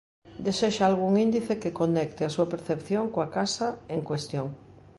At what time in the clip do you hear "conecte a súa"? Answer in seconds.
1.79-2.49